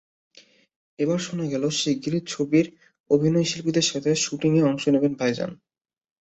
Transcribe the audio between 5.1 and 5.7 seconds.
ভাইজান।